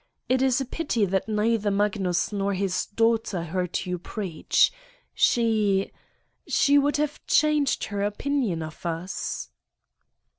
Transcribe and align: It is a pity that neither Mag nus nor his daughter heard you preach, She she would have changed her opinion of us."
It 0.27 0.41
is 0.41 0.59
a 0.59 0.65
pity 0.65 1.05
that 1.05 1.27
neither 1.27 1.69
Mag 1.69 1.99
nus 1.99 2.33
nor 2.33 2.55
his 2.55 2.87
daughter 2.87 3.43
heard 3.43 3.85
you 3.85 3.99
preach, 3.99 4.71
She 5.13 5.91
she 6.47 6.79
would 6.79 6.97
have 6.97 7.23
changed 7.27 7.83
her 7.83 8.01
opinion 8.01 8.63
of 8.63 8.83
us." 8.83 9.51